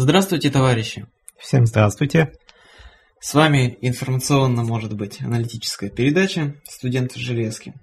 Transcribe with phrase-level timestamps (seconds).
[0.00, 1.06] Здравствуйте, товарищи!
[1.38, 2.32] Всем здравствуйте!
[3.18, 7.74] С вами информационно, может быть, аналитическая передача «Студенты Железки».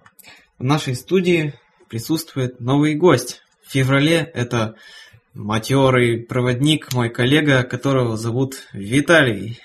[0.57, 1.55] В нашей студии
[1.89, 3.41] присутствует новый гость.
[3.67, 4.75] В феврале это
[5.33, 9.59] матерый проводник, мой коллега, которого зовут Виталий.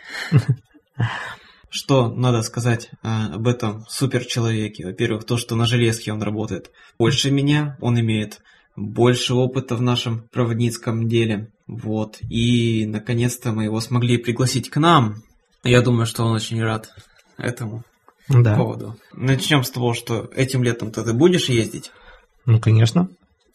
[1.71, 4.87] Что надо сказать а, об этом суперчеловеке?
[4.87, 8.41] Во-первых, то, что на железке он работает больше меня, он имеет
[8.75, 11.53] больше опыта в нашем проводницком деле.
[11.71, 12.19] Вот.
[12.29, 15.23] И наконец-то мы его смогли пригласить к нам.
[15.63, 16.91] Я думаю, что он очень рад
[17.39, 17.85] этому
[18.29, 18.57] Да.
[18.57, 18.97] поводу.
[19.13, 21.93] Начнем с того, что этим летом-то ты будешь ездить.
[22.45, 23.09] Ну, конечно.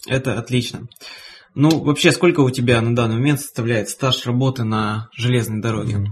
[0.07, 0.88] Это отлично.
[1.55, 6.05] Ну, вообще, сколько у тебя на данный момент составляет стаж работы на железной дороге?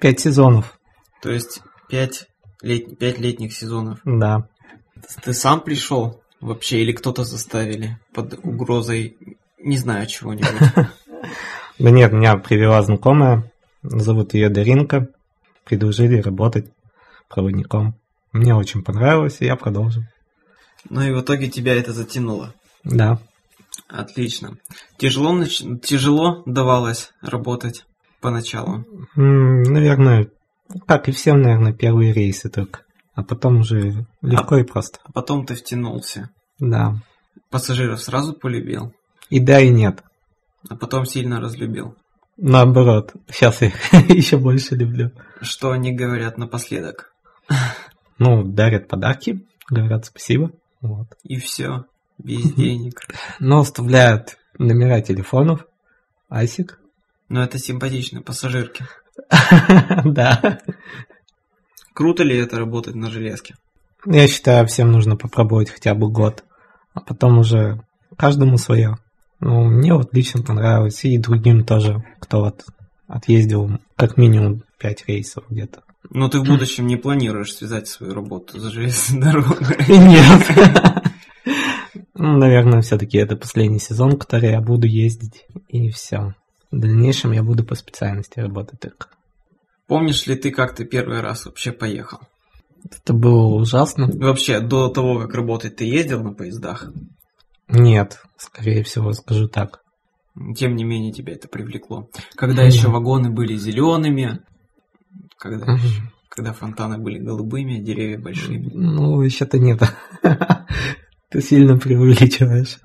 [0.00, 0.78] Пять сезонов.
[1.20, 2.26] То есть пять,
[2.62, 2.98] лет...
[2.98, 4.00] пять летних сезонов.
[4.04, 4.48] Да.
[5.22, 9.16] Ты сам пришел вообще или кто-то заставили под угрозой,
[9.58, 10.48] не знаю, чего-нибудь?
[11.78, 13.50] Да нет, меня привела знакомая.
[13.82, 15.08] Зовут ее Даринка.
[15.64, 16.70] Предложили работать
[17.28, 17.94] проводником.
[18.32, 20.02] Мне очень понравилось, и я продолжил.
[20.90, 22.54] Ну и в итоге тебя это затянуло.
[22.84, 23.18] Да.
[23.88, 24.56] Отлично.
[24.98, 27.84] Тяжело, нач- тяжело давалось работать
[28.20, 28.84] поначалу.
[29.16, 30.28] М, Наверное,
[30.86, 32.80] как и всем, наверное, первые рейсы только.
[33.14, 34.98] А потом уже легко и просто.
[35.04, 36.30] А потом ты втянулся.
[36.58, 36.96] Да.
[37.50, 38.92] Пассажиров сразу полюбил,
[39.30, 40.02] И да, и нет.
[40.68, 41.96] А потом сильно разлюбил.
[42.36, 45.12] Наоборот, сейчас я их еще больше люблю.
[45.40, 47.12] Что они говорят напоследок?
[48.18, 50.52] Ну, дарят подарки, говорят спасибо.
[50.80, 51.08] Вот.
[51.24, 51.84] И все.
[52.18, 53.00] Без денег.
[53.38, 55.66] Но оставляют номера телефонов.
[56.28, 56.78] Асик.
[57.28, 58.84] Но это симпатично, пассажирки.
[60.04, 60.60] Да.
[61.94, 63.54] Круто ли это работать на железке?
[64.06, 66.44] Я считаю, всем нужно попробовать хотя бы год.
[66.94, 67.82] А потом уже
[68.16, 68.96] каждому свое.
[69.44, 71.04] Ну, мне вот лично понравилось.
[71.04, 72.64] И другим тоже, кто вот
[73.08, 75.82] отъездил как минимум 5 рейсов где-то.
[76.10, 79.76] Но ты в будущем не планируешь связать свою работу за железной дорогой.
[79.88, 81.04] Нет.
[82.14, 85.44] Ну, наверное, все-таки это последний сезон, который я буду ездить.
[85.68, 86.34] И все.
[86.70, 89.08] В дальнейшем я буду по специальности работать только.
[89.88, 92.20] Помнишь ли ты, как ты первый раз вообще поехал?
[92.84, 94.08] Это было ужасно.
[94.08, 96.92] Вообще, до того, как работать, ты ездил на поездах?
[97.68, 99.80] Нет, скорее всего, скажу так.
[100.56, 102.08] Тем не менее, тебя это привлекло.
[102.36, 104.40] Когда еще вагоны были зелеными,
[105.38, 105.76] когда,
[106.28, 108.70] когда фонтаны были голубыми, деревья большими.
[108.72, 109.82] Ну, еще-то нет.
[111.30, 112.78] Ты сильно преувеличиваешь.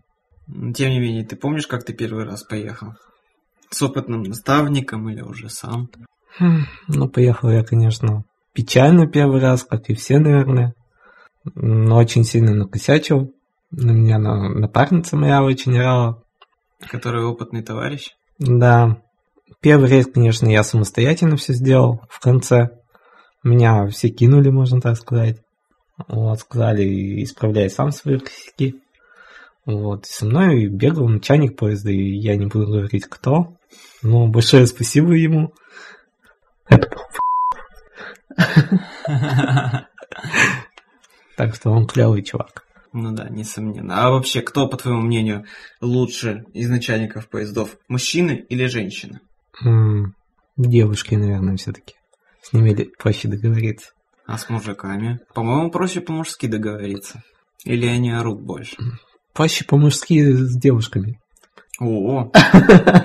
[0.47, 2.93] Тем не менее, ты помнишь, как ты первый раз поехал?
[3.69, 5.89] С опытным наставником или уже сам?
[6.39, 8.23] Хм, Ну, поехал я, конечно,
[8.53, 10.73] печально первый раз, как и все, наверное.
[11.55, 13.33] Но очень сильно накосячил.
[13.71, 16.23] На меня на- напарница моя очень орала.
[16.89, 18.11] Который опытный товарищ?
[18.39, 19.01] Да.
[19.61, 22.69] Первый рейс, конечно, я самостоятельно все сделал в конце.
[23.43, 25.37] Меня все кинули, можно так сказать.
[26.07, 28.75] Вот, сказали, исправляй сам свои косяки.
[29.65, 33.57] Вот, со мной бегал начальник поезда, и я не буду говорить, кто.
[34.01, 35.53] Но большое спасибо ему.
[36.69, 37.01] Это был
[41.35, 42.66] Так что он клевый чувак.
[42.99, 44.03] Ну да, несомненно.
[44.03, 45.45] А вообще, кто, по твоему мнению,
[45.81, 47.77] лучше из начальников поездов?
[47.87, 49.19] Мужчины или женщины?
[49.63, 50.15] М,
[50.57, 51.93] Девушки, наверное, все-таки.
[52.41, 53.91] С ними проще договориться.
[54.25, 55.19] А с мужиками?
[55.35, 57.21] По-моему, проще по-мужски договориться.
[57.65, 58.75] Или они орут больше?
[59.31, 61.19] Проще по-мужски с девушками.
[61.79, 62.31] О,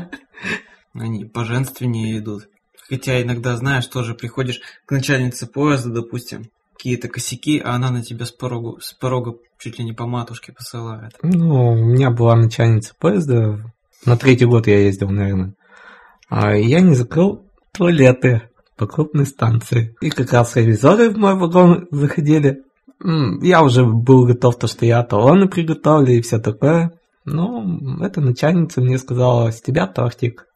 [0.94, 2.48] они поженственнее идут.
[2.88, 6.50] Хотя иногда, знаешь, тоже приходишь к начальнице поезда, допустим,
[6.82, 10.53] какие-то косяки, а она на тебя с порога, с порога чуть ли не по матушке
[10.53, 11.12] посылает.
[11.22, 13.72] Ну, у меня была начальница поезда.
[14.04, 15.54] На третий год я ездил, наверное.
[16.28, 19.94] А я не закрыл туалеты по крупной станции.
[20.00, 22.62] И как раз ревизоры в мой вагон заходили.
[23.00, 26.98] Я уже был готов, то, что я талоны приготовлю и все такое.
[27.25, 27.65] Но
[28.00, 30.47] эта начальница мне сказала, с тебя тортик.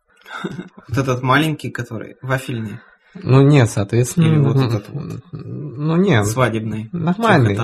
[0.89, 2.81] Вот этот маленький, который вафельный,
[3.23, 4.27] Ну, нет, соответственно...
[4.27, 5.23] Или вот этот вот.
[5.33, 7.59] Ну, нет, свадебный, нормальный.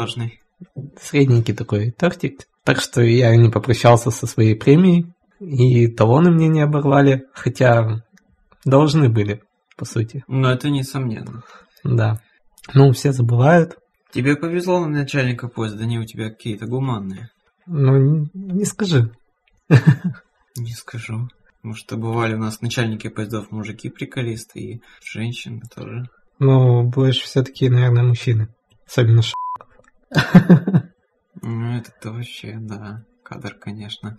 [1.00, 2.46] средненький такой тортик.
[2.64, 8.04] Так что я не попрощался со своей премией, и талоны мне не оборвали, хотя
[8.64, 9.42] должны были,
[9.76, 10.24] по сути.
[10.28, 11.42] Но это несомненно.
[11.82, 12.20] Да.
[12.74, 13.76] Ну, все забывают.
[14.12, 17.30] Тебе повезло на начальника поезда, они у тебя какие-то гуманные.
[17.66, 19.10] Ну, не скажи.
[19.68, 21.28] Не скажу.
[21.62, 26.08] Потому что бывали у нас начальники поездов мужики приколисты и женщины тоже.
[26.40, 28.48] Ну, больше все-таки, наверное, мужчины.
[28.84, 29.32] Особенно ш...
[31.40, 34.18] Ну, это вообще, да, кадр, конечно.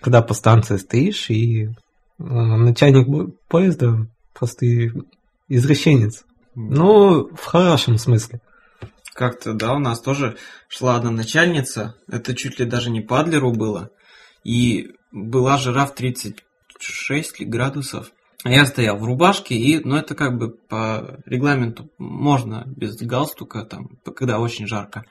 [0.00, 1.68] Когда по станции стоишь, и
[2.16, 3.06] ну, начальник
[3.48, 4.66] поезда просто
[5.48, 6.24] извращенец.
[6.54, 8.40] Ну, в хорошем смысле.
[9.12, 10.38] Как-то, да, у нас тоже
[10.68, 13.90] шла одна начальница, это чуть ли даже не Падлеру было,
[14.42, 16.45] и была жираф 30
[16.80, 18.12] 6 градусов.
[18.44, 23.98] Я стоял в рубашке, и, ну, это как бы по регламенту можно без галстука, там,
[24.14, 25.04] когда очень жарко.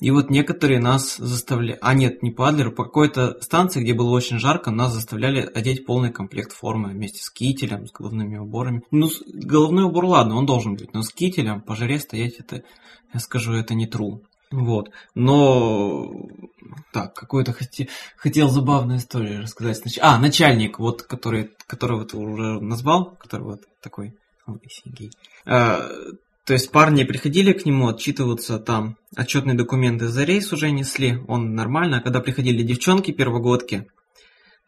[0.00, 4.10] И вот некоторые нас заставляли, а нет, не по Адлеру, по какой-то станции, где было
[4.10, 8.82] очень жарко, нас заставляли одеть полный комплект формы вместе с кителем, с головными уборами.
[8.90, 12.64] Ну, головной убор, ладно, он должен быть, но с кителем по жаре стоять, это,
[13.12, 14.22] я скажу, это не true.
[14.52, 14.90] Вот.
[15.14, 16.12] Но
[16.92, 17.88] так, какую-то хоте...
[18.16, 19.98] хотел забавную историю рассказать.
[20.00, 24.14] А, начальник, вот, который, которого ты уже назвал, который вот такой
[24.46, 25.10] лысенький.
[25.46, 25.88] А,
[26.44, 31.54] то есть парни приходили к нему отчитываться там, отчетные документы за рейс уже несли, он
[31.54, 31.98] нормально.
[31.98, 33.86] А когда приходили девчонки первогодки,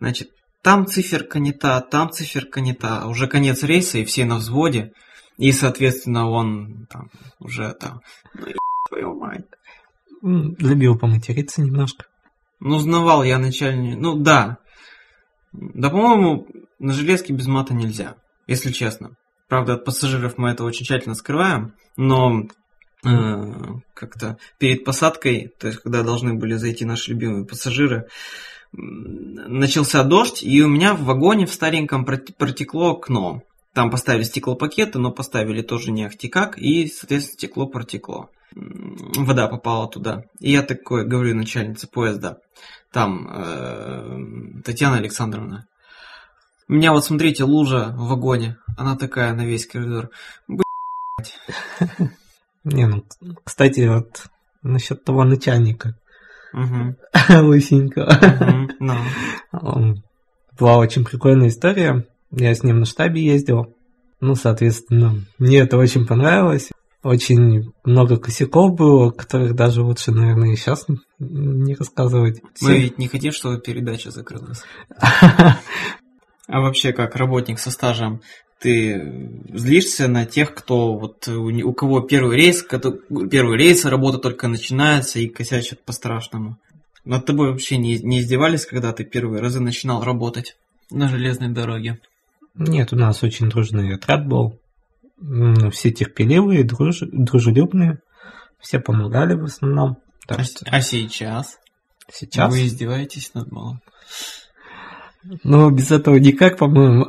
[0.00, 0.30] значит,
[0.62, 4.36] там циферка не та, там циферка не та, а уже конец рейса, и все на
[4.36, 4.92] взводе.
[5.36, 7.10] И, соответственно, он там
[7.40, 8.00] уже там,
[8.34, 8.46] ну,
[8.88, 9.44] твою мать.
[10.24, 12.06] Любил поматериться немножко.
[12.58, 14.56] Ну, знавал я начальник, ну да.
[15.52, 16.46] Да, по-моему,
[16.78, 18.16] на железке без мата нельзя,
[18.46, 19.16] если честно.
[19.48, 22.44] Правда, от пассажиров мы это очень тщательно скрываем, но
[23.04, 23.52] э,
[23.92, 28.08] как-то перед посадкой, то есть когда должны были зайти наши любимые пассажиры,
[28.72, 33.42] начался дождь, и у меня в вагоне в стареньком протекло окно.
[33.74, 38.30] Там поставили стеклопакеты, но поставили тоже не ахти как, и, соответственно, стекло протекло.
[38.54, 40.22] Вода попала туда.
[40.40, 42.38] И я такой говорю начальнице поезда,
[42.92, 45.66] там, э, Татьяна Александровна,
[46.66, 48.56] у меня вот, смотрите, лужа в вагоне.
[48.78, 50.08] Она такая на весь коридор.
[50.48, 51.38] Блять.
[52.64, 53.04] Не, ну,
[53.44, 54.28] кстати, вот
[54.62, 55.98] насчет того начальника.
[57.28, 58.08] Лысенького.
[60.58, 62.06] Была очень прикольная история.
[62.36, 63.74] Я с ним на штабе ездил.
[64.20, 66.70] Ну, соответственно, мне это очень понравилось.
[67.02, 70.86] Очень много косяков было, которых даже лучше, наверное, и сейчас
[71.18, 72.40] не рассказывать.
[72.62, 74.62] Мы ведь не хотим, чтобы передача закрылась.
[76.46, 78.20] А вообще, как работник со стажем,
[78.60, 85.18] ты злишься на тех, кто вот у, кого первый рейс, первый рейс, работа только начинается
[85.18, 86.58] и косячат по-страшному.
[87.04, 90.56] Над тобой вообще не, не издевались, когда ты первые разы начинал работать
[90.90, 91.98] на железной дороге?
[92.54, 94.60] Нет, у нас очень дружный отряд был.
[95.70, 97.00] Все терпеливые, друж...
[97.00, 97.98] дружелюбные.
[98.60, 99.98] Все помогали в основном.
[100.26, 100.64] Так а, что...
[100.70, 101.58] а сейчас?
[102.12, 102.52] Сейчас?
[102.52, 103.80] Вы издеваетесь над малым?
[105.42, 107.06] Ну, без этого никак, по-моему.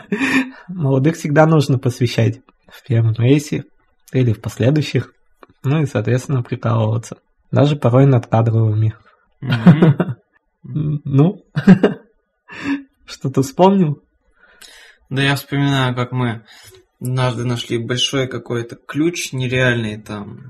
[0.68, 3.64] Молодых всегда нужно посвящать в первом рейсе
[4.12, 5.12] или в последующих.
[5.62, 7.18] Ну и, соответственно, прикалываться.
[7.50, 8.94] Даже порой над кадровыми.
[10.66, 11.44] Ну,
[13.04, 14.02] что-то вспомнил?
[15.14, 16.44] Да я вспоминаю, как мы
[17.00, 20.40] однажды нашли большой какой-то ключ нереальный там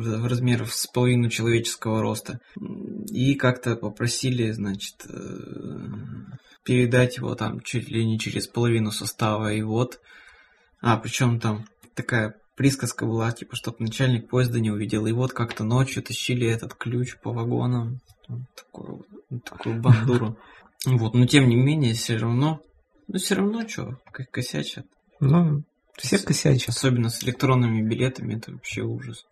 [0.00, 2.40] в размеров с половину человеческого роста.
[3.10, 5.88] И как-то попросили, значит, э,
[6.64, 9.52] передать его там чуть ли не через половину состава.
[9.52, 10.00] И вот,
[10.80, 15.04] а, причем там такая присказка была, типа, чтобы начальник поезда не увидел.
[15.04, 18.00] И вот как-то ночью тащили этот ключ по вагонам.
[18.56, 19.04] Такую,
[19.44, 20.38] такую бандуру.
[20.86, 22.60] Вот, но тем не менее, все равно,
[23.08, 24.86] ну все равно что, как косячат.
[25.20, 25.62] Ну,
[25.96, 26.70] все косячат.
[26.70, 29.24] Особенно с электронными билетами, это вообще ужас.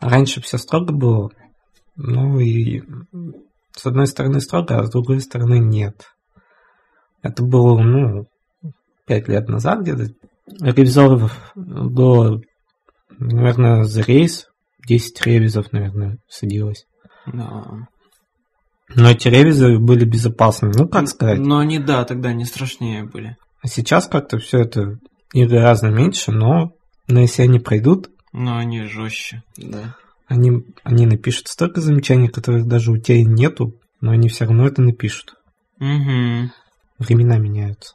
[0.00, 1.30] Раньше все строго было,
[1.96, 2.82] ну и
[3.72, 6.14] с одной стороны строго, а с другой стороны нет.
[7.22, 8.26] Это было, ну,
[9.06, 10.12] пять лет назад где-то.
[10.60, 12.40] Ревизоров было,
[13.18, 14.46] наверное, за рейс
[14.86, 16.86] 10 ревизов, наверное, садилось.
[17.26, 17.88] Да.
[18.94, 21.38] Но эти ревизоры были безопасны, ну как сказать.
[21.38, 23.36] Но они, да, тогда не страшнее были.
[23.60, 24.98] А сейчас как-то все это
[25.32, 26.72] и гораздо меньше, но,
[27.08, 29.96] но если они пройдут, но они жестче, да.
[30.26, 34.82] Они, они напишут столько замечаний, которых даже у тебя нету, но они все равно это
[34.82, 35.34] напишут.
[35.78, 36.50] Угу.
[36.98, 37.94] Времена меняются.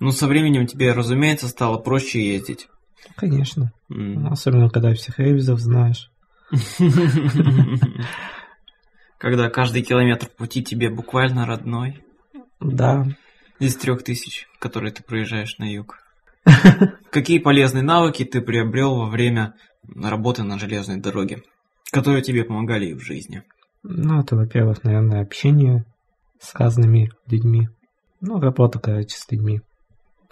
[0.00, 2.68] Ну, со временем тебе, разумеется, стало проще ездить.
[3.16, 3.72] Конечно.
[3.90, 4.28] Mm.
[4.28, 6.10] Особенно, когда всех ревизов знаешь.
[9.18, 12.04] Когда каждый километр пути тебе буквально родной.
[12.60, 13.06] Да.
[13.58, 15.98] Из трех тысяч, которые ты проезжаешь на юг.
[17.10, 19.54] Какие полезные навыки ты приобрел во время
[19.94, 21.42] работы на железной дороге,
[21.90, 23.42] которые тебе помогали в жизни?
[23.82, 25.84] Ну, это, во-первых, наверное, общение
[26.40, 27.68] с разными людьми.
[28.20, 29.60] Ну, работа, короче, с людьми.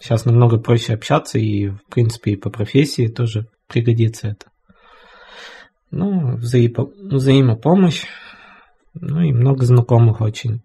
[0.01, 4.47] Сейчас намного проще общаться, и, в принципе, и по профессии тоже пригодится это.
[5.91, 8.05] Ну, взаимо взаимопомощь,
[8.95, 10.63] ну и много знакомых очень,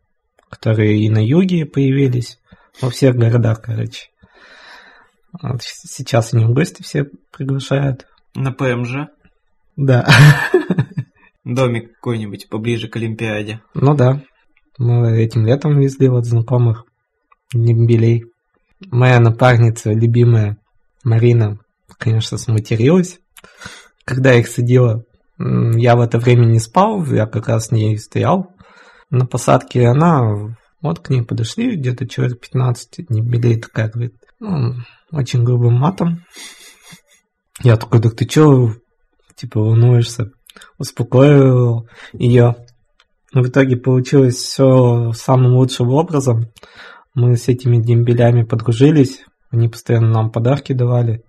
[0.49, 2.39] которые и на юге появились,
[2.81, 4.09] Во всех городах, короче.
[5.41, 8.07] Вот сейчас они в гости все приглашают.
[8.35, 9.09] На ПМЖ?
[9.75, 10.07] Да.
[11.43, 13.61] Домик какой-нибудь поближе к Олимпиаде.
[13.73, 14.21] Ну да.
[14.77, 16.85] Мы этим летом везли вот знакомых
[17.53, 18.25] дембелей.
[18.91, 20.57] Моя напарница, любимая
[21.03, 21.59] Марина,
[21.97, 23.19] конечно, сматерилась,
[24.05, 25.03] когда их садила.
[25.39, 28.53] Я в это время не спал, я как раз с ней стоял
[29.09, 30.21] на посадке, и она,
[30.81, 34.75] вот к ней подошли, где-то человек 15 дембелей такая, говорит, ну,
[35.11, 36.25] очень грубым матом.
[37.61, 38.73] Я такой, так ты чё,
[39.35, 40.31] типа, волнуешься?
[40.77, 42.55] Успокоил ее.
[43.33, 46.49] В итоге получилось все самым лучшим образом.
[47.13, 51.23] Мы с этими дембелями подружились, они постоянно нам подарки давали,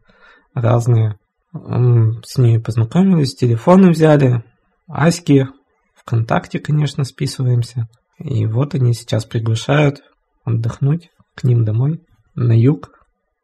[0.53, 1.20] разные.
[1.53, 4.45] С ними познакомились, телефоны взяли,
[4.89, 5.49] Аськи,
[5.97, 7.89] ВКонтакте, конечно, списываемся.
[8.19, 10.01] И вот они сейчас приглашают
[10.45, 12.01] отдохнуть к ним домой,
[12.35, 12.91] на юг.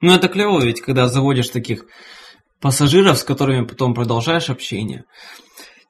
[0.00, 1.84] Ну это клево, ведь когда заводишь таких
[2.60, 5.04] пассажиров, с которыми потом продолжаешь общение.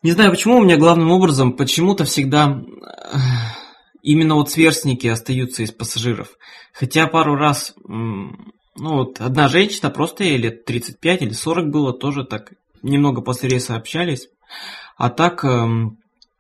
[0.03, 3.17] Не знаю почему, у меня главным образом почему-то всегда э,
[4.03, 6.29] именно вот сверстники остаются из пассажиров.
[6.73, 7.75] Хотя пару раз,
[8.77, 12.53] ну вот одна женщина, просто ей лет 35 или 40 было, тоже так
[12.83, 14.29] немного после рейса общались.
[14.97, 15.99] А так, эм,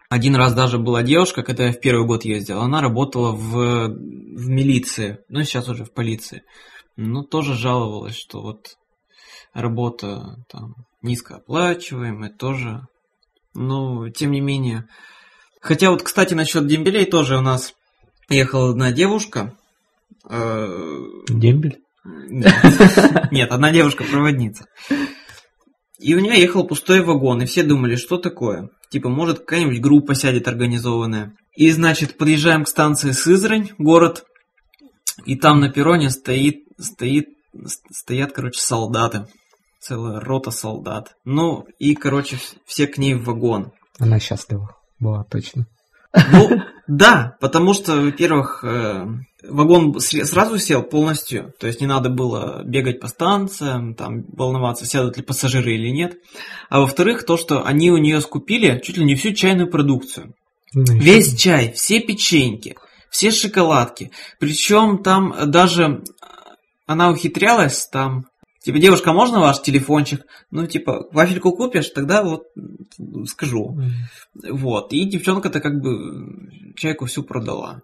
[0.08, 4.48] один раз даже была девушка, когда я в первый год ездил, она работала в, в
[4.48, 6.42] милиции, ну сейчас уже в полиции.
[6.96, 8.76] Ну, тоже жаловалась, что вот
[9.52, 12.86] работа там низкооплачиваемая, тоже.
[13.54, 14.86] Но, тем не менее.
[15.60, 17.74] Хотя вот, кстати, насчет дембелей тоже у нас
[18.28, 19.56] ехала одна девушка.
[20.28, 20.66] Э,
[21.28, 21.82] Дембель?
[23.30, 24.66] Нет, одна девушка-проводница.
[25.98, 28.68] И у нее ехал пустой вагон, и все думали, что такое.
[28.90, 31.34] Типа, может, какая-нибудь группа сядет организованная.
[31.56, 34.24] И, значит, подъезжаем к станции Сызрань, город,
[35.24, 37.28] и там на перроне стоит, стоит,
[37.90, 39.26] стоят, короче, солдаты
[39.86, 41.14] целая рота солдат.
[41.24, 43.72] Ну, и, короче, все к ней в вагон.
[43.98, 45.66] Она счастлива была, точно.
[46.32, 49.06] Ну, да, потому что, во-первых, э,
[49.48, 55.16] вагон сразу сел полностью, то есть не надо было бегать по станциям, там, волноваться, сядут
[55.16, 56.14] ли пассажиры или нет.
[56.68, 60.34] А во-вторых, то, что они у нее скупили чуть ли не всю чайную продукцию.
[60.74, 62.76] Ну, Весь чай, все печеньки,
[63.10, 64.10] все шоколадки.
[64.38, 66.02] Причем там даже
[66.86, 68.26] она ухитрялась там
[68.66, 70.26] Типа, девушка, можно ваш телефончик?
[70.50, 72.48] Ну, типа, вафельку купишь, тогда вот
[73.28, 73.78] скажу.
[73.78, 74.50] Mm.
[74.54, 74.92] Вот.
[74.92, 77.82] И девчонка-то как бы чайку всю продала.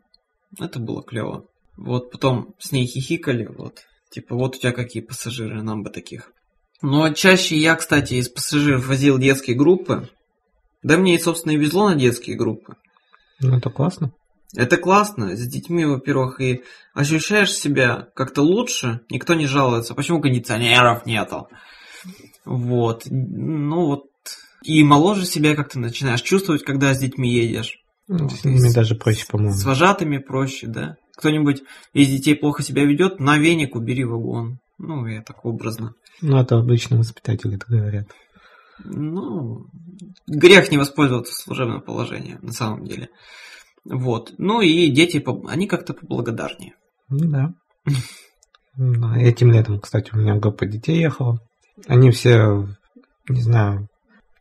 [0.58, 1.46] Это было клево.
[1.76, 3.84] Вот потом с ней хихикали, вот.
[4.10, 6.32] Типа, вот у тебя какие пассажиры, нам бы таких.
[6.82, 10.08] Но чаще я, кстати, из пассажиров возил детские группы.
[10.82, 12.74] Да мне и, собственно, и везло на детские группы.
[13.38, 14.10] Ну, это классно.
[14.56, 15.34] Это классно.
[15.34, 16.62] С детьми, во-первых, и
[16.94, 19.00] ощущаешь себя как-то лучше.
[19.10, 19.94] Никто не жалуется.
[19.94, 21.48] Почему кондиционеров нету?
[22.44, 23.04] Вот.
[23.10, 24.04] Ну вот.
[24.62, 27.78] И моложе себя как-то начинаешь чувствовать, когда с детьми едешь.
[28.08, 29.54] Ну, с ними с, даже проще, по-моему.
[29.54, 30.96] С вожатыми проще, да.
[31.16, 34.58] Кто-нибудь из детей плохо себя ведет, на веник убери вагон.
[34.78, 35.94] Ну, я так образно.
[36.20, 38.08] Ну, это обычно воспитатели так говорят.
[38.84, 39.66] Ну,
[40.26, 43.08] грех не воспользоваться служебным положением, на самом деле.
[43.84, 44.32] Вот.
[44.38, 46.74] Ну и дети, они как-то поблагодарнее.
[47.08, 47.54] Ну да.
[49.16, 51.38] Этим летом, кстати, у меня группа детей ехала.
[51.86, 52.68] Они все,
[53.28, 53.88] не знаю,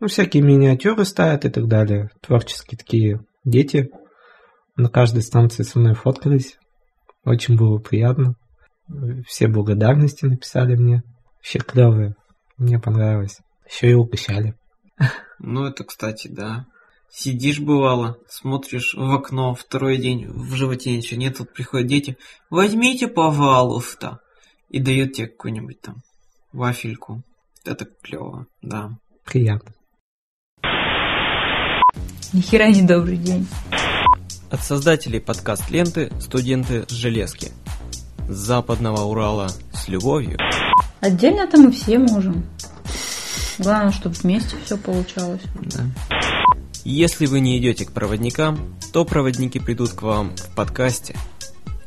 [0.02, 2.10] ну, всякие миниатюры ставят и так далее.
[2.22, 3.90] Творческие такие дети.
[4.76, 6.58] На каждой станции со мной фоткались.
[7.24, 8.34] Очень было приятно.
[9.28, 11.04] Все благодарности написали мне.
[11.40, 12.16] Все клевые.
[12.58, 13.40] Мне понравилось.
[13.70, 14.56] Еще и угощали.
[15.38, 16.66] Ну, это, кстати, да.
[17.14, 22.18] Сидишь, бывало, смотришь в окно, второй день в животе ничего нет, тут приходят дети.
[22.50, 24.20] Возьмите повалов-то.
[24.70, 25.98] И дают тебе какую-нибудь там
[26.54, 27.22] вафельку.
[27.66, 28.92] Это клево, да.
[29.26, 29.74] Приятно.
[32.32, 33.46] Нихера не добрый день.
[34.50, 37.52] От создателей подкаст-ленты «Студенты с железки».
[38.30, 40.38] С западного Урала с любовью.
[41.02, 42.46] Отдельно-то мы все можем.
[43.60, 45.42] Главное, чтобы вместе все получалось.
[45.62, 46.41] Да.
[46.84, 51.16] Если вы не идете к проводникам, то проводники придут к вам в подкасте.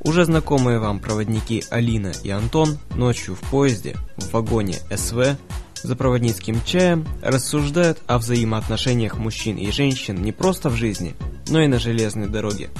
[0.00, 5.36] Уже знакомые вам проводники Алина и Антон ночью в поезде, в вагоне СВ,
[5.82, 11.14] за проводницким чаем рассуждают о взаимоотношениях мужчин и женщин не просто в жизни,
[11.48, 12.70] но и на железной дороге.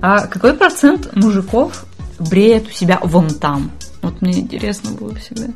[0.00, 1.84] А какой процент мужиков
[2.20, 3.72] бреет у себя вон там?
[4.00, 5.48] Вот мне интересно было всегда.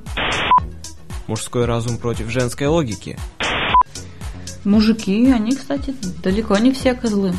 [1.28, 3.16] Мужской разум против женской логики–
[4.64, 7.35] Мужики, они, кстати, далеко не все козлы.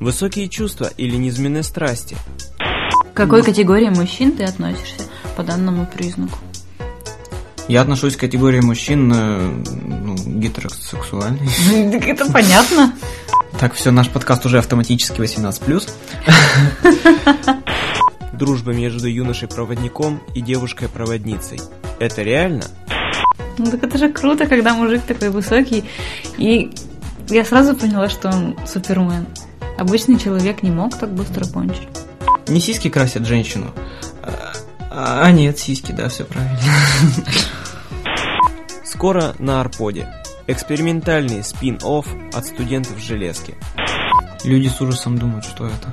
[0.00, 2.16] Высокие чувства или низменные страсти.
[2.58, 5.04] К какой категории мужчин ты относишься
[5.36, 6.38] по данному признаку?
[7.68, 11.48] Я отношусь к категории мужчин э, ну, гетеросексуальный.
[11.92, 12.94] Так это понятно.
[13.60, 15.90] Так, все, наш подкаст уже автоматически 18+.
[18.32, 21.60] Дружба между юношей-проводником и девушкой-проводницей.
[22.00, 22.64] Это реально?
[23.58, 25.84] Ну так это же круто, когда мужик такой высокий.
[26.38, 26.70] И
[27.28, 29.26] я сразу поняла, что он супермен.
[29.78, 31.88] Обычный человек не мог так быстро кончить.
[32.48, 33.72] Не сиськи красят женщину.
[34.90, 36.58] А, а нет, сиськи, да, все правильно.
[38.84, 40.08] Скоро на Арподе.
[40.46, 43.54] Экспериментальный спин-офф от студентов железки.
[44.44, 45.92] Люди с ужасом думают, что это.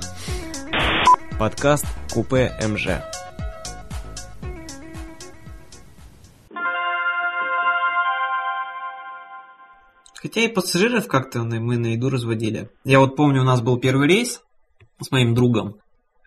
[1.37, 2.87] Подкаст Купе МЖ.
[10.21, 12.69] Хотя и пассажиров как-то мы на еду разводили.
[12.83, 14.41] Я вот помню, у нас был первый рейс
[15.01, 15.77] с моим другом.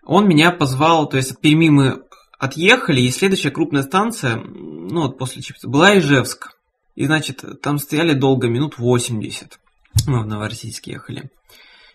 [0.03, 2.01] Он меня позвал, то есть от Перми мы
[2.39, 6.57] отъехали, и следующая крупная станция, ну вот после Чипса, была Ижевск.
[6.95, 9.59] И, значит, там стояли долго, минут 80.
[10.07, 11.29] Мы в Новороссийск ехали.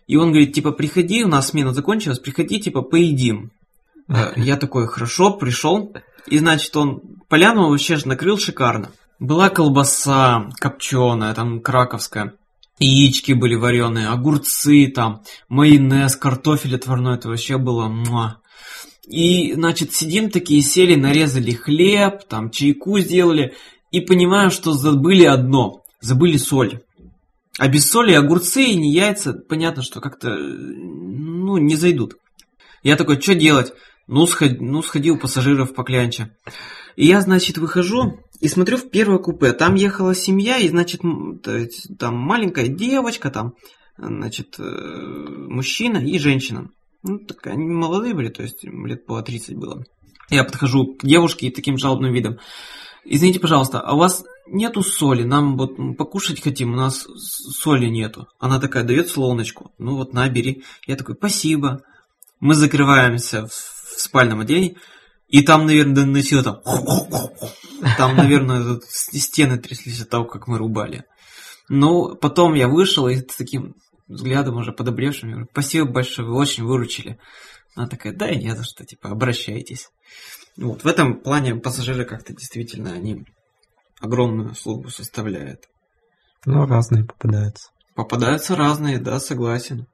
[0.07, 3.51] И он говорит, типа, приходи, у нас смена закончилась, приходи, типа, поедим.
[4.09, 5.93] Э, я такой, хорошо, пришел.
[6.27, 8.91] И, значит, он поляну вообще же накрыл шикарно.
[9.19, 12.35] Была колбаса копченая, там, краковская.
[12.79, 18.41] Яички были вареные, огурцы там, майонез, картофель отварной, это вообще было муа.
[19.09, 23.55] И, значит, сидим такие, сели, нарезали хлеб, там, чайку сделали,
[23.91, 26.83] и понимаю, что забыли одно, забыли соль.
[27.59, 32.15] А без соли огурцы и не яйца, понятно, что как-то, ну, не зайдут.
[32.85, 33.73] Я такой, что делать?
[34.07, 34.61] Ну, сход...
[34.61, 36.37] ну, сходил пассажиров поклянче.
[36.95, 39.53] И я, значит, выхожу и смотрю в первое купе.
[39.53, 41.03] Там ехала семья, и, значит,
[41.99, 43.55] там маленькая девочка, там,
[43.97, 46.71] значит, э, мужчина и женщина.
[47.03, 49.85] Ну, так они молодые были, то есть лет по 30 было.
[50.31, 52.39] Я подхожу к девушке и таким жалобным видом.
[53.05, 55.23] Извините, пожалуйста, а у вас нету соли?
[55.23, 58.27] Нам вот покушать хотим, у нас соли нету.
[58.39, 59.73] Она такая дает слоночку.
[59.79, 60.65] Ну вот, набери.
[60.87, 61.83] Я такой, спасибо.
[62.41, 64.77] Мы закрываемся в, в спальном отделении.
[65.29, 66.63] И там, наверное, носило там...
[67.97, 71.05] Там, наверное, стены тряслись от того, как мы рубали.
[71.69, 73.77] Но потом я вышел и с таким
[74.09, 77.19] взглядом уже подобревшим, я говорю, спасибо большое, вы очень выручили.
[77.77, 79.91] Она такая, да, и не за что, типа, обращайтесь.
[80.57, 83.25] Вот, в этом плане пассажиры как-то действительно, они
[84.01, 85.67] огромную службу составляют.
[86.47, 87.69] Ну, разные попадаются.
[87.95, 89.87] Попадаются разные, да, согласен.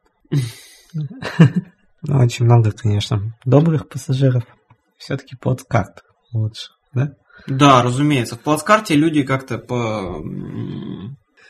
[2.06, 4.44] Ну, очень много, конечно, добрых пассажиров.
[5.04, 7.12] Все-таки плацкарт лучше, да?
[7.46, 8.36] Да, разумеется.
[8.36, 10.22] В плацкарте люди как-то по...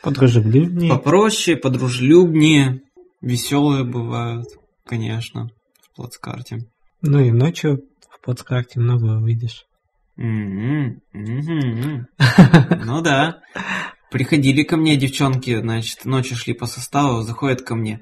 [0.03, 0.89] Подружелюбнее.
[0.89, 2.81] Попроще, подружелюбнее,
[3.21, 4.47] веселые бывают,
[4.85, 5.47] конечно,
[5.81, 6.65] в плацкарте.
[7.01, 9.65] Ну и ночью в плацкарте много увидишь.
[12.85, 13.39] Ну да.
[14.11, 18.01] Приходили ко мне девчонки, значит, ночью шли по составу, заходят ко мне.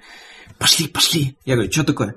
[0.57, 1.37] Пошли, пошли.
[1.45, 2.15] Я говорю, что такое?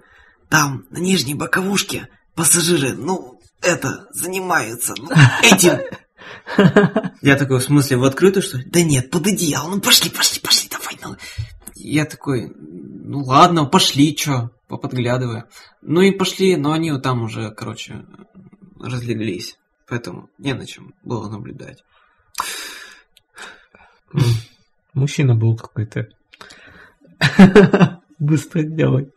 [0.49, 5.09] Там, на нижней боковушке, пассажиры, ну, это, занимаются, ну,
[5.43, 5.81] этим.
[7.23, 8.65] Я такой, в смысле, в открытую, что ли?
[8.67, 10.97] Да нет, под одеяло, ну пошли, пошли, пошли, давай.
[11.03, 11.17] Ну.
[11.75, 15.47] Я такой, ну ладно, пошли, чё, поподглядывая.
[15.83, 18.05] Ну и пошли, но они вот там уже, короче,
[18.79, 19.59] разлеглись.
[19.89, 21.85] Поэтому не на чем было наблюдать.
[24.95, 26.09] Мужчина был какой-то.
[28.19, 29.11] Быстро делай.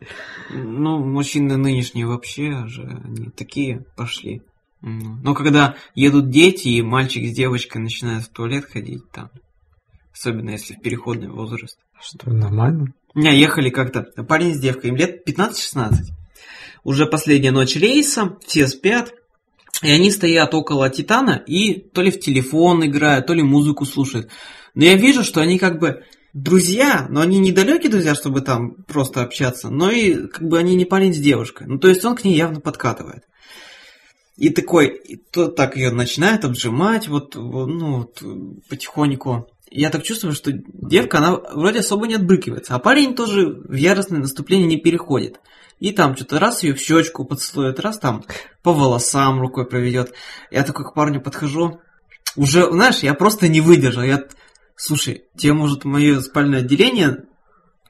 [0.50, 4.42] Ну, мужчины нынешние вообще же, они такие пошли.
[4.82, 9.30] Но когда едут дети, и мальчик с девочкой начинают в туалет ходить там,
[10.12, 11.78] особенно если в переходный возраст.
[12.00, 12.94] Что, нормально?
[13.14, 15.90] У меня ехали как-то парень с девкой, им лет 15-16.
[16.84, 19.12] Уже последняя ночь рейса, все спят,
[19.82, 24.30] и они стоят около Титана и то ли в телефон играют, то ли музыку слушают.
[24.74, 29.22] Но я вижу, что они как бы друзья, но они недалекие друзья, чтобы там просто
[29.22, 31.66] общаться, но и как бы они не парень с девушкой.
[31.66, 33.24] Ну, то есть он к ней явно подкатывает.
[34.36, 38.22] И такой, и то так ее начинает обжимать, вот, ну, вот,
[38.68, 39.46] потихоньку.
[39.70, 44.18] Я так чувствую, что девка, она вроде особо не отбрыкивается, а парень тоже в яростное
[44.18, 45.40] наступление не переходит.
[45.78, 48.24] И там что-то раз ее в щечку поцелует, раз там
[48.62, 50.12] по волосам рукой проведет.
[50.50, 51.80] Я такой к парню подхожу.
[52.36, 54.02] Уже, знаешь, я просто не выдержал.
[54.02, 54.24] Я,
[54.80, 57.24] слушай, тебе может мое спальное отделение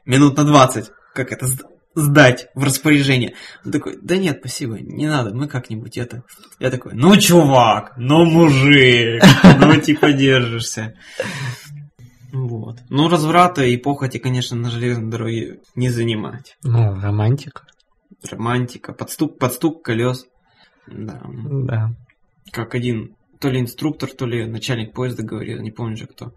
[0.04, 1.46] минут на 20, как это,
[1.94, 3.34] сдать в распоряжение.
[3.64, 6.24] Он такой, да нет, спасибо, не надо, мы как-нибудь это.
[6.58, 9.22] Я такой, ну чувак, ну мужик,
[9.60, 10.94] ну типа держишься.
[12.32, 12.78] Вот.
[12.88, 16.56] Ну, разврата и похоти, конечно, на железной дороге не занимать.
[16.62, 17.64] Ну, романтика.
[18.30, 20.26] романтика, подстук, подстук колес.
[20.86, 21.20] Да.
[21.26, 21.90] Да.
[22.52, 26.32] Как один, то ли инструктор, то ли начальник поезда говорил, не помню же кто.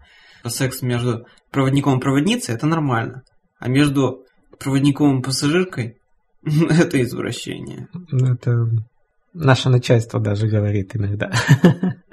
[0.50, 3.22] Секс между проводником и проводницей это нормально.
[3.58, 4.24] А между
[4.58, 5.98] проводником и пассажиркой
[6.42, 7.88] это извращение.
[8.12, 8.68] Это
[9.32, 11.32] наше начальство даже говорит иногда.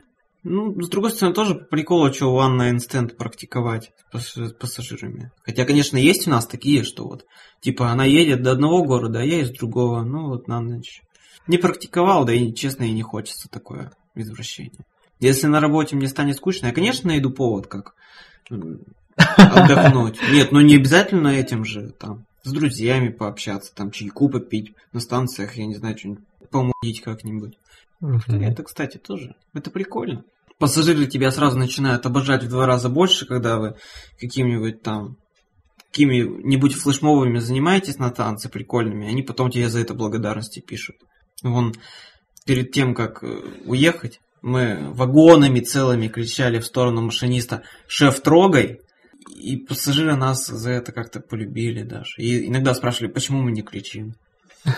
[0.44, 5.32] Ну, с другой стороны, тоже по приколу, что one night stand практиковать с пассажирами.
[5.44, 7.26] Хотя, конечно, есть у нас такие, что вот,
[7.62, 11.02] типа, она едет до одного города, а я из другого, ну вот на ночь.
[11.46, 14.84] Не практиковал, да и, честно, и не хочется такое извращение.
[15.22, 17.94] Если на работе мне станет скучно, я, конечно, найду повод, как
[19.16, 20.20] отдохнуть.
[20.32, 25.56] Нет, ну не обязательно этим же, там, с друзьями пообщаться, там, чайку попить на станциях,
[25.56, 27.58] я не знаю, что-нибудь помудить как-нибудь.
[28.28, 29.36] Это, кстати, тоже.
[29.54, 30.26] Это прикольно.
[30.58, 33.76] Пассажиры тебя сразу начинают обожать в два раза больше, когда вы
[34.20, 35.18] каким-нибудь там
[35.92, 40.96] какими-нибудь флешмовыми занимаетесь на танцы прикольными, они потом тебе за это благодарности пишут.
[41.44, 41.74] Вон,
[42.46, 48.82] перед тем, как э, уехать, мы вагонами целыми кричали в сторону машиниста «Шеф, трогай!»
[49.36, 52.14] И пассажиры нас за это как-то полюбили даже.
[52.18, 54.16] И иногда спрашивали, почему мы не кричим.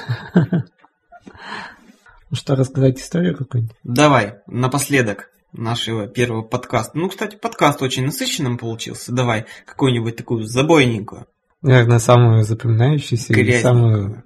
[2.29, 3.75] Ну что, рассказать историю какую-нибудь?
[3.83, 6.97] Давай, напоследок нашего первого подкаста.
[6.97, 9.11] Ну, кстати, подкаст очень насыщенным получился.
[9.11, 11.27] Давай какую-нибудь такую забойненькую.
[11.61, 14.23] Наверное, самую запоминающуюся и самую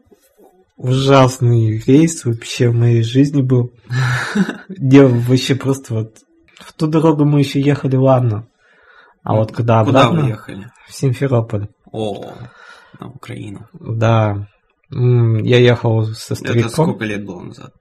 [0.78, 3.74] ужасный рейс вообще в моей жизни был.
[4.70, 6.18] Где вообще просто вот...
[6.60, 8.48] В ту дорогу мы еще ехали, ладно.
[9.24, 10.72] А вот когда Куда вы ехали?
[10.88, 11.68] В Симферополь.
[11.92, 12.34] О,
[13.00, 13.68] на Украину.
[13.74, 14.48] Да.
[14.90, 16.62] Я ехал со стариком.
[16.62, 17.74] Это сколько лет было назад?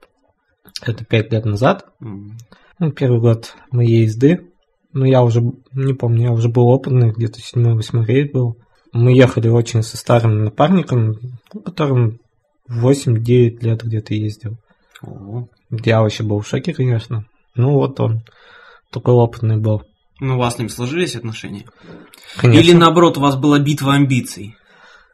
[0.81, 1.85] Это пять лет назад.
[1.99, 4.51] Ну, первый год моей езды.
[4.93, 5.41] Ну, я уже,
[5.73, 8.57] не помню, я уже был опытный, где-то седьмой-восьмой рейс был.
[8.93, 11.15] Мы ехали очень со старым напарником,
[11.65, 12.19] которым
[12.69, 14.57] 8-9 лет где-то ездил.
[15.01, 15.47] О.
[15.69, 17.25] Я вообще был в шоке, конечно.
[17.55, 18.23] Ну, вот он
[18.91, 19.83] такой опытный был.
[20.19, 21.65] Ну, у вас с ним сложились отношения?
[22.35, 22.59] Конечно.
[22.59, 24.55] Или наоборот, у вас была битва амбиций?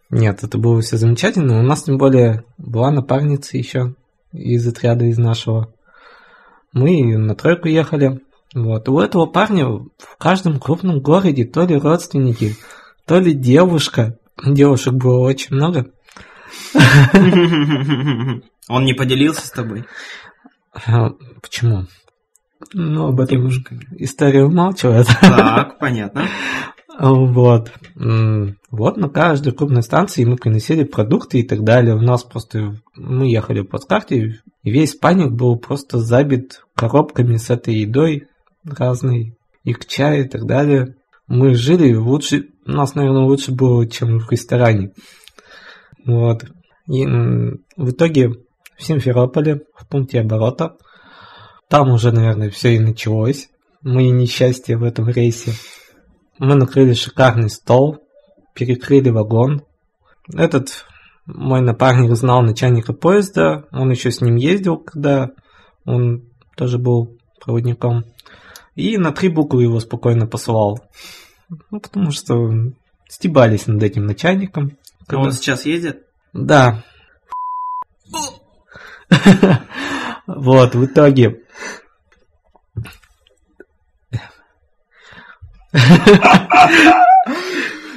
[0.09, 1.59] Нет, это было все замечательно.
[1.59, 3.95] У нас, тем более, была напарница еще
[4.31, 5.73] из отряда из нашего.
[6.71, 8.21] Мы на тройку ехали.
[8.53, 8.87] Вот.
[8.87, 12.55] У этого парня в каждом крупном городе то ли родственники,
[13.05, 14.17] то ли девушка.
[14.45, 15.87] Девушек было очень много.
[18.69, 19.85] Он не поделился с тобой?
[20.73, 21.85] А, почему?
[22.73, 23.49] Ну, об этом
[23.97, 25.07] история умалчивает.
[25.21, 26.27] Так, понятно.
[26.99, 27.71] Вот.
[27.95, 31.95] Вот на каждой крупной станции мы приносили продукты и так далее.
[31.95, 32.75] У нас просто...
[32.95, 38.27] Мы ехали по карте, и весь паник был просто забит коробками с этой едой
[38.63, 40.95] разной, и к чаю и так далее.
[41.27, 42.47] Мы жили лучше...
[42.65, 44.93] У нас, наверное, лучше было, чем в ресторане.
[46.05, 46.45] Вот.
[46.87, 50.77] И в итоге в Симферополе, в пункте оборота,
[51.69, 53.49] там уже, наверное, все и началось.
[53.81, 55.53] Мои несчастья в этом рейсе.
[56.39, 57.99] Мы накрыли шикарный стол,
[58.53, 59.63] перекрыли вагон.
[60.33, 60.85] Этот
[61.25, 65.31] мой напарник знал начальника поезда, он еще с ним ездил, когда
[65.85, 66.23] он
[66.55, 68.05] тоже был проводником.
[68.75, 70.79] И на три буквы его спокойно посылал.
[71.71, 72.51] Ну, потому что
[73.07, 74.77] стебались над этим начальником.
[75.07, 75.25] Когда...
[75.25, 76.03] Он сейчас ездит?
[76.33, 76.83] Да.
[80.25, 81.43] Вот, в итоге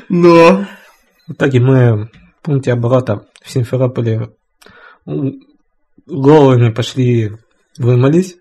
[0.09, 0.67] Но...
[1.27, 2.11] В итоге мы в
[2.43, 4.31] пункте оборота в Симферополе
[6.07, 7.33] головами пошли,
[7.79, 8.37] вымылись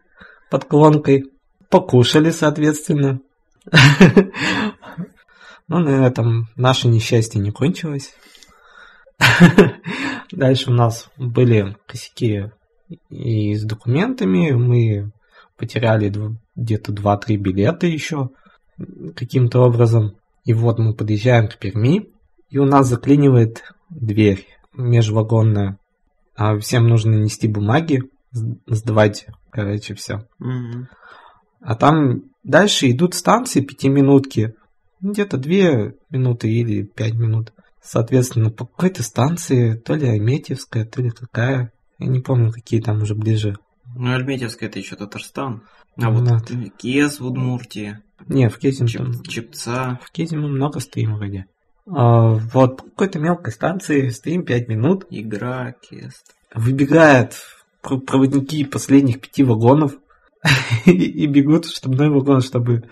[0.52, 1.32] под колонкой,
[1.70, 3.22] покушали, соответственно.
[5.68, 8.14] Ну, на этом наше несчастье не кончилось.
[10.36, 12.52] Дальше у нас были косяки
[13.10, 14.52] и с документами.
[14.52, 15.12] Мы
[15.58, 16.14] потеряли
[16.56, 18.30] где-то 2-3 билета еще
[19.16, 20.18] каким-то образом.
[20.44, 22.10] И вот мы подъезжаем к Перми,
[22.50, 25.80] и у нас заклинивает дверь межвагонная.
[26.36, 30.28] А всем нужно нести бумаги, сдавать, короче, все.
[30.42, 30.86] Mm-hmm.
[31.62, 34.54] А там дальше идут станции пятиминутки.
[35.00, 37.54] Где-то две минуты или пять минут.
[37.86, 41.72] Соответственно, по какой-то станции, то ли Альметьевская, то ли какая.
[42.00, 43.58] Я не помню, какие там уже ближе.
[43.96, 45.64] Ну, Альметьевская это еще Татарстан.
[46.02, 48.00] А вот вот Киес в Удмуртии.
[48.28, 49.28] Не, в Кизе Чеп.
[49.28, 50.00] Чепца.
[50.04, 51.46] В Кизе мы много стоим вроде.
[51.88, 55.06] А, вот по какой-то мелкой станции стоим 5 минут.
[55.10, 56.36] Игра, Кест.
[56.54, 57.36] Выбегают
[57.82, 59.94] проводники последних пяти вагонов
[60.86, 62.90] и бегут в штабной вагон, чтобы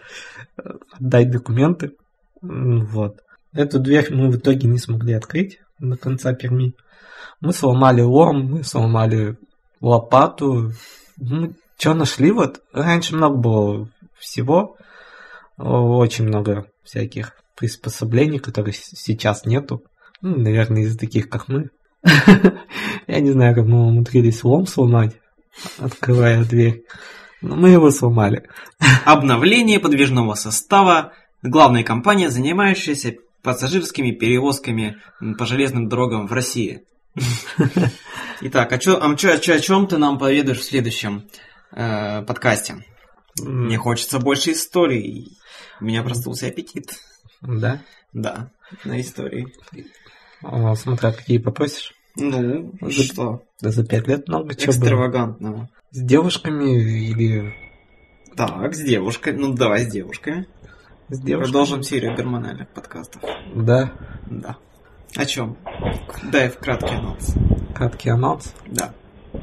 [0.57, 0.61] э,
[0.99, 1.95] отдать документы.
[2.41, 3.21] Вот.
[3.53, 6.73] Эту дверь мы в итоге не смогли открыть до конца Перми.
[7.39, 9.37] Мы сломали лом, мы сломали
[9.79, 10.71] лопату.
[11.17, 12.61] Ну, что нашли вот?
[12.71, 14.77] Раньше много было всего.
[15.57, 19.83] Очень много всяких приспособлений, которых сейчас нету.
[20.21, 21.69] Ну, наверное, из таких, как мы.
[23.07, 25.15] Я не знаю, как мы умудрились лом сломать,
[25.77, 26.83] открывая дверь.
[27.41, 28.47] Но мы его сломали.
[29.05, 31.11] Обновление подвижного состава.
[31.41, 34.97] Главная компания, занимающаяся пассажирскими перевозками
[35.37, 36.85] по железным дорогам в России.
[38.41, 41.27] Итак, а чё, а чё, чё, о чем ты нам поведаешь в следующем
[41.71, 42.85] э, подкасте?
[43.39, 45.37] Мне хочется больше историй.
[45.79, 46.93] У меня проснулся аппетит.
[47.41, 47.81] Да?
[48.13, 48.51] Да,
[48.85, 49.47] на истории.
[50.41, 51.93] О, смотря какие попросишь.
[52.15, 53.43] Ну, За- что?
[53.61, 54.79] Да за пять лет много чего было.
[54.81, 55.69] Экстравагантного.
[55.91, 57.53] С девушками или
[58.35, 59.33] Так, с девушкой.
[59.33, 60.47] Ну, давай с девушками.
[61.13, 61.51] С девушками?
[61.51, 63.21] Продолжим серию гормональных подкастов.
[63.55, 63.91] Да.
[64.25, 64.57] Да.
[65.15, 65.57] О чем?
[66.31, 67.35] Дай в краткий анонс.
[67.75, 68.53] Краткий анонс.
[68.67, 68.93] Да.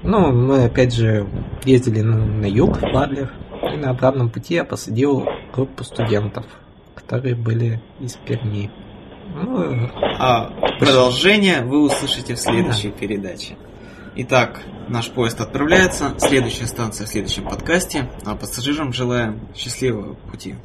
[0.02, 1.28] Ну, мы опять же
[1.64, 3.32] ездили на, на юг, в Адлер,
[3.72, 6.46] и на обратном пути я посадил группу студентов,
[6.94, 8.70] которые были из Перми.
[9.34, 13.56] Ну, А продолжение вы услышите в следующей передаче.
[14.16, 16.14] Итак, наш поезд отправляется.
[16.18, 18.10] Следующая станция в следующем подкасте.
[18.24, 20.56] А пассажирам желаем счастливого пути.